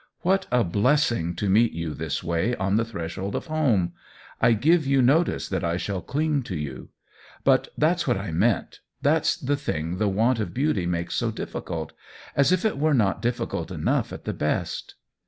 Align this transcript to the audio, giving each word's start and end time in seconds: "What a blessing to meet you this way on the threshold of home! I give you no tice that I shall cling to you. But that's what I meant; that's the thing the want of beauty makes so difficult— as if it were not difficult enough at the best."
"What 0.21 0.47
a 0.51 0.63
blessing 0.63 1.35
to 1.35 1.47
meet 1.47 1.73
you 1.73 1.93
this 1.93 2.23
way 2.23 2.55
on 2.55 2.75
the 2.75 2.83
threshold 2.83 3.35
of 3.35 3.45
home! 3.45 3.93
I 4.41 4.53
give 4.53 4.87
you 4.87 4.99
no 5.03 5.23
tice 5.23 5.47
that 5.47 5.63
I 5.63 5.77
shall 5.77 6.01
cling 6.01 6.41
to 6.45 6.55
you. 6.55 6.89
But 7.43 7.67
that's 7.77 8.07
what 8.07 8.17
I 8.17 8.31
meant; 8.31 8.79
that's 9.03 9.37
the 9.37 9.55
thing 9.55 9.97
the 9.99 10.07
want 10.09 10.39
of 10.39 10.55
beauty 10.55 10.87
makes 10.87 11.13
so 11.13 11.29
difficult— 11.29 11.93
as 12.35 12.51
if 12.51 12.65
it 12.65 12.79
were 12.79 12.95
not 12.95 13.21
difficult 13.21 13.69
enough 13.69 14.11
at 14.11 14.25
the 14.25 14.33
best." 14.33 14.95